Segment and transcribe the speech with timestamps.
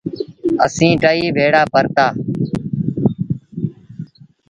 [0.65, 2.05] اسيٚݩ ٽئيٚ ڀيڙآ پڙهتآ۔